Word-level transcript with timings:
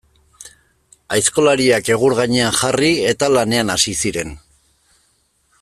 Aizkolariak 1.17 1.91
egur 1.97 2.17
gainean 2.21 2.57
jarri, 2.63 2.91
eta 3.13 3.31
lanean 3.37 3.75
hasi 3.77 3.97
ziren. 4.03 4.37